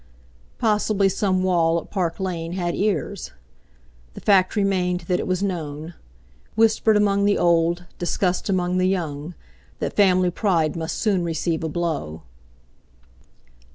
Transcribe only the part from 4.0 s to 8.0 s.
The fact remained that it was known—whispered among the old,